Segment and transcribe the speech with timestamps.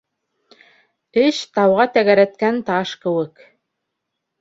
[1.25, 3.49] Эш тауға тәгәрәткән таш кеүек: